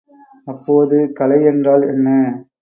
[0.47, 2.07] அப்போது கலை என்றால் என்ன?